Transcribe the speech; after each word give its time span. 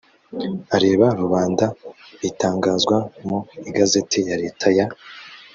areba 0.75 1.05
rubanda 1.21 1.65
bitangazwa 2.21 2.97
mu 3.27 3.39
igazeti 3.69 4.19
ya 4.29 4.35
leta 4.43 4.67
ya 4.77 4.85